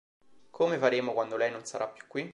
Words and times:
Come 0.49 0.79
faremo 0.79 1.13
quando 1.13 1.37
lei 1.37 1.51
non 1.51 1.63
sarà 1.63 1.85
più 1.87 2.05
qui? 2.07 2.27